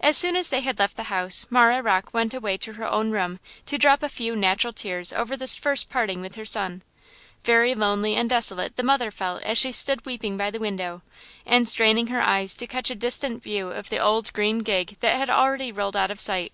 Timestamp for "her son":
6.34-6.82